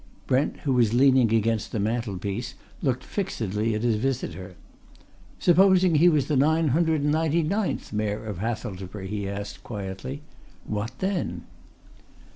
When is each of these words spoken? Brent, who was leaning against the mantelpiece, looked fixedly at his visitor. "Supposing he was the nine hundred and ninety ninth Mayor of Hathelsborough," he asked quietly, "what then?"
Brent, 0.25 0.61
who 0.61 0.73
was 0.73 0.95
leaning 0.95 1.31
against 1.31 1.71
the 1.71 1.79
mantelpiece, 1.79 2.55
looked 2.81 3.03
fixedly 3.03 3.75
at 3.75 3.83
his 3.83 3.97
visitor. 3.97 4.55
"Supposing 5.37 5.93
he 5.93 6.09
was 6.09 6.25
the 6.25 6.35
nine 6.35 6.69
hundred 6.69 7.03
and 7.03 7.11
ninety 7.11 7.43
ninth 7.43 7.93
Mayor 7.93 8.25
of 8.25 8.39
Hathelsborough," 8.39 9.05
he 9.05 9.29
asked 9.29 9.63
quietly, 9.63 10.23
"what 10.65 10.97
then?" 10.97 11.43